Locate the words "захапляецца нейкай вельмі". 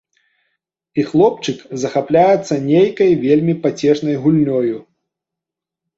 1.83-3.53